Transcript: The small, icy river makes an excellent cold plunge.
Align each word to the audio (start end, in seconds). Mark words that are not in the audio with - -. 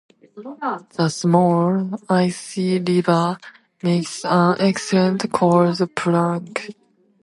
The 0.95 1.09
small, 1.09 2.01
icy 2.09 2.79
river 2.79 3.37
makes 3.83 4.25
an 4.25 4.55
excellent 4.59 5.31
cold 5.31 5.79
plunge. 5.95 6.71